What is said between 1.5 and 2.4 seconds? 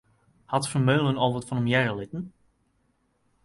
him hearre litten?